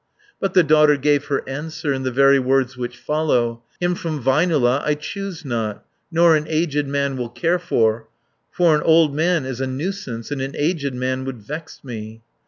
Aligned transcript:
But 0.39 0.55
the 0.55 0.63
daughter 0.63 0.97
gave 0.97 1.25
her 1.25 1.47
answer, 1.47 1.93
In 1.93 2.01
the 2.01 2.09
very 2.09 2.39
words 2.39 2.75
which 2.75 2.97
follow: 2.97 3.61
"Him 3.79 3.93
from 3.93 4.19
Väinölä 4.23 4.81
I 4.83 4.95
choose 4.95 5.45
not, 5.45 5.85
Nor 6.11 6.35
an 6.35 6.47
aged 6.47 6.87
man 6.87 7.17
will 7.17 7.29
care 7.29 7.59
for, 7.59 8.07
For 8.49 8.75
an 8.75 8.81
old 8.81 9.13
man 9.15 9.45
is 9.45 9.61
a 9.61 9.67
nuisance, 9.67 10.31
And 10.31 10.41
an 10.41 10.55
aged 10.57 10.95
man 10.95 11.23
would 11.25 11.37
vex 11.43 11.83
me." 11.83 12.23